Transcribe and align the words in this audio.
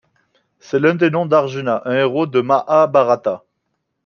C'est 0.57 0.79
l'un 0.79 0.95
des 0.95 1.11
noms 1.11 1.27
d'Arjuna, 1.27 1.83
un 1.85 1.93
héros 1.93 2.25
du 2.25 2.41
Mahābhārata. 2.41 3.43